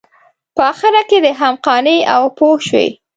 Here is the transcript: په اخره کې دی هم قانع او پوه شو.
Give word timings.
په 0.55 0.63
اخره 0.71 1.01
کې 1.09 1.17
دی 1.23 1.31
هم 1.39 1.53
قانع 1.65 1.97
او 2.15 2.23
پوه 2.37 2.57
شو. 2.67 2.85